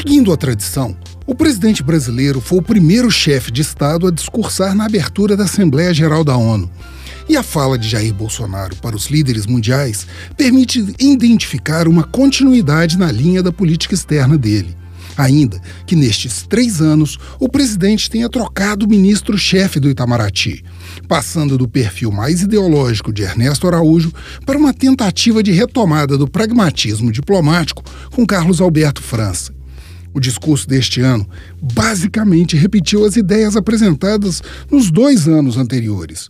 [0.00, 4.86] Seguindo a tradição, o presidente brasileiro foi o primeiro chefe de Estado a discursar na
[4.86, 6.70] abertura da Assembleia Geral da ONU.
[7.28, 10.06] E a fala de Jair Bolsonaro para os líderes mundiais
[10.38, 14.74] permite identificar uma continuidade na linha da política externa dele.
[15.18, 20.64] Ainda que nestes três anos o presidente tenha trocado o ministro-chefe do Itamaraty,
[21.08, 24.10] passando do perfil mais ideológico de Ernesto Araújo
[24.46, 29.59] para uma tentativa de retomada do pragmatismo diplomático com Carlos Alberto França.
[30.12, 31.28] O discurso deste ano
[31.60, 36.28] basicamente repetiu as ideias apresentadas nos dois anos anteriores.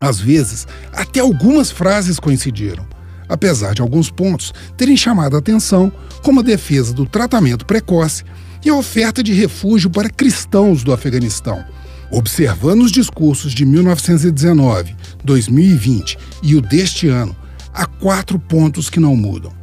[0.00, 2.86] Às vezes, até algumas frases coincidiram,
[3.28, 5.92] apesar de alguns pontos terem chamado a atenção,
[6.22, 8.24] como a defesa do tratamento precoce
[8.64, 11.64] e a oferta de refúgio para cristãos do Afeganistão.
[12.10, 14.94] Observando os discursos de 1919,
[15.24, 17.34] 2020 e o deste ano,
[17.72, 19.61] há quatro pontos que não mudam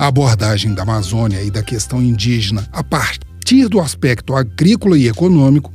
[0.00, 5.70] a abordagem da Amazônia e da questão indígena a partir do aspecto agrícola e econômico,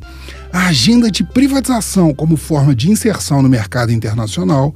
[0.52, 4.76] a agenda de privatização como forma de inserção no mercado internacional,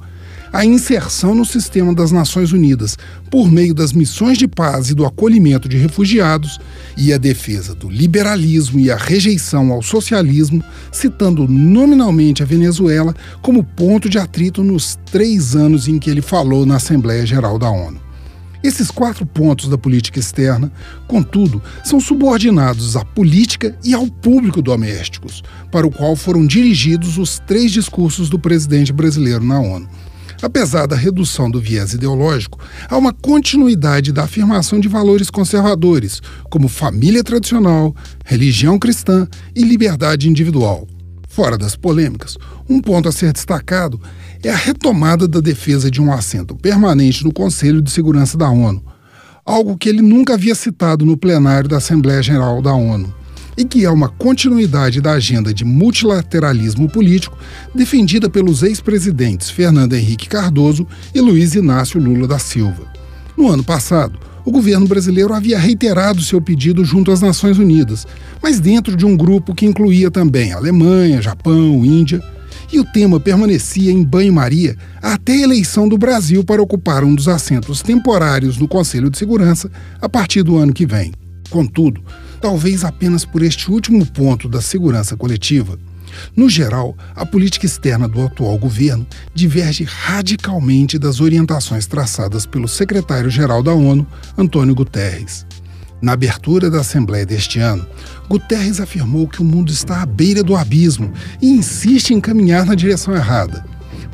[0.52, 2.96] a inserção no sistema das Nações Unidas
[3.28, 6.60] por meio das missões de paz e do acolhimento de refugiados
[6.96, 13.64] e a defesa do liberalismo e a rejeição ao socialismo, citando nominalmente a Venezuela como
[13.64, 18.09] ponto de atrito nos três anos em que ele falou na Assembleia Geral da ONU.
[18.62, 20.70] Esses quatro pontos da política externa,
[21.08, 27.38] contudo, são subordinados à política e ao público domésticos, para o qual foram dirigidos os
[27.46, 29.88] três discursos do presidente brasileiro na ONU.
[30.42, 32.58] Apesar da redução do viés ideológico,
[32.88, 40.28] há uma continuidade da afirmação de valores conservadores, como família tradicional, religião cristã e liberdade
[40.28, 40.86] individual.
[41.40, 42.36] Fora das polêmicas,
[42.68, 43.98] um ponto a ser destacado
[44.42, 48.84] é a retomada da defesa de um assento permanente no Conselho de Segurança da ONU,
[49.42, 53.10] algo que ele nunca havia citado no plenário da Assembleia Geral da ONU,
[53.56, 57.38] e que é uma continuidade da agenda de multilateralismo político
[57.74, 62.84] defendida pelos ex-presidentes Fernando Henrique Cardoso e Luiz Inácio Lula da Silva.
[63.34, 64.18] No ano passado,
[64.50, 68.04] o governo brasileiro havia reiterado seu pedido junto às Nações Unidas,
[68.42, 72.20] mas dentro de um grupo que incluía também Alemanha, Japão, Índia,
[72.72, 77.28] e o tema permanecia em banho-maria até a eleição do Brasil para ocupar um dos
[77.28, 81.12] assentos temporários no Conselho de Segurança a partir do ano que vem.
[81.48, 82.02] Contudo,
[82.40, 85.78] talvez apenas por este último ponto da segurança coletiva,
[86.36, 93.62] no geral, a política externa do atual governo diverge radicalmente das orientações traçadas pelo secretário-geral
[93.62, 94.06] da ONU,
[94.36, 95.46] Antônio Guterres.
[96.02, 97.86] Na abertura da Assembleia deste ano,
[98.28, 101.12] Guterres afirmou que o mundo está à beira do abismo
[101.42, 103.64] e insiste em caminhar na direção errada.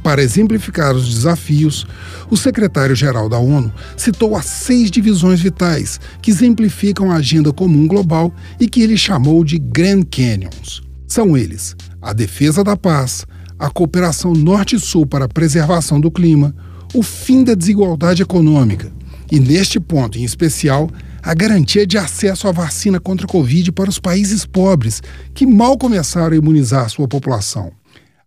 [0.03, 1.85] Para exemplificar os desafios,
[2.31, 8.33] o secretário-geral da ONU citou as seis divisões vitais que exemplificam a agenda comum global
[8.61, 10.86] e que ele chamou de Grand Canyons.
[11.07, 13.25] São eles a defesa da paz,
[13.59, 16.55] a cooperação norte-sul para a preservação do clima,
[16.95, 18.93] o fim da desigualdade econômica
[19.31, 20.91] e, neste ponto em especial,
[21.23, 25.03] a garantia de acesso à vacina contra a Covid para os países pobres
[25.35, 27.73] que mal começaram a imunizar sua população.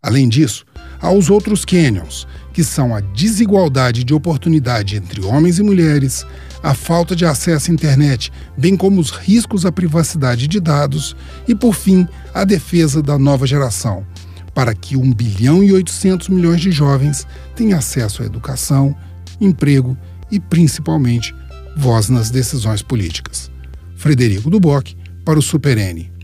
[0.02, 0.66] Além disso,
[1.02, 6.26] há os outros canyons, que são a desigualdade de oportunidade entre homens e mulheres,
[6.62, 11.16] a falta de acesso à internet, bem como os riscos à privacidade de dados
[11.47, 14.06] e, por fim, a defesa da nova geração,
[14.53, 17.25] para que 1 bilhão e 800 milhões de jovens
[17.56, 18.96] tenham acesso à educação,
[19.40, 19.98] emprego
[20.30, 21.34] e, principalmente,
[21.75, 23.50] voz nas decisões políticas.
[23.96, 26.19] Frederico Duboc, para o Super N.